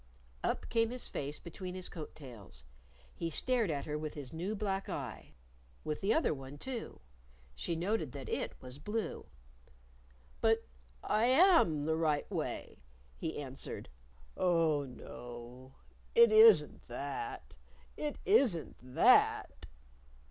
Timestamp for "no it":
14.85-16.31